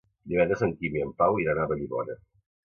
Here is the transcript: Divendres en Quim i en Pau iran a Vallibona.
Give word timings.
Divendres 0.31 0.63
en 0.67 0.73
Quim 0.79 0.97
i 0.97 1.03
en 1.09 1.11
Pau 1.19 1.37
iran 1.45 1.63
a 1.65 1.69
Vallibona. 1.73 2.17